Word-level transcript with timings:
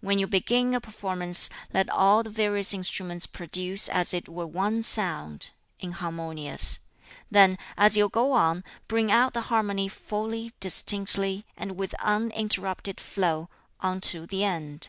When 0.00 0.18
you 0.18 0.26
begin 0.26 0.72
a 0.72 0.80
performance, 0.80 1.50
let 1.74 1.90
all 1.90 2.22
the 2.22 2.30
various 2.30 2.72
instruments 2.72 3.26
produce 3.26 3.86
as 3.90 4.14
it 4.14 4.30
were 4.30 4.46
one 4.46 4.82
sound 4.82 5.50
(inharmonious); 5.78 6.78
then, 7.30 7.58
as 7.76 7.94
you 7.94 8.08
go 8.08 8.32
on, 8.32 8.64
bring 8.88 9.12
out 9.12 9.34
the 9.34 9.42
harmony 9.52 9.88
fully, 9.88 10.52
distinctly, 10.58 11.44
and 11.54 11.76
with 11.78 11.92
uninterrupted 11.98 12.98
flow, 12.98 13.50
unto 13.78 14.24
the 14.24 14.42
end." 14.42 14.88